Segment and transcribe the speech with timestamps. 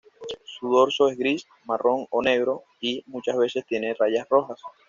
[0.45, 4.59] Su dorso es gris, marrón o negro y muchas veces tiene rayas rojas.